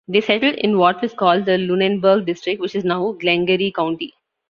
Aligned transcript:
They 0.07 0.19
settled 0.21 0.55
in 0.55 0.79
what 0.79 0.99
was 1.03 1.13
called 1.13 1.45
the 1.45 1.59
Lunenburg 1.59 2.25
District, 2.25 2.59
which 2.59 2.73
is 2.73 2.83
now 2.83 3.11
Glengarry 3.11 3.69
County. 3.69 4.15